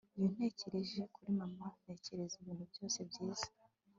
iyo 0.15 0.27
ntekereje 0.33 1.01
kuri 1.13 1.29
mama, 1.39 1.65
ntekereza 1.81 2.35
ibintu 2.41 2.63
byose 2.71 2.97
byiza 3.09 3.47